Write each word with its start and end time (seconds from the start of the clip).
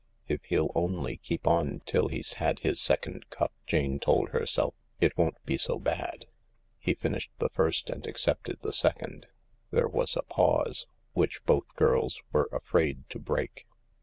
"If 0.27 0.43
he'll 0.45 0.71
only 0.73 1.17
keep 1.17 1.45
on 1.45 1.83
till 1.85 2.07
he's 2.07 2.33
had 2.41 2.57
his 2.57 2.81
second 2.81 3.29
cup," 3.29 3.53
Jane 3.67 3.99
told 3.99 4.29
herself, 4.29 4.73
"it 4.99 5.15
won't 5.15 5.37
be 5.45 5.59
so 5.59 5.77
bad." 5.77 6.25
He 6.79 6.95
finished 6.95 7.29
the 7.37 7.49
first 7.49 7.91
and 7.91 8.07
accepted 8.07 8.61
the 8.63 8.73
second. 8.73 9.27
There 9.69 9.87
was 9.87 10.17
a 10.17 10.23
pause, 10.23 10.87
which 11.13 11.45
both 11.45 11.75
girls 11.75 12.19
were 12.31 12.49
afraid 12.51 13.07
to 13.11 13.19
break. 13.19 13.67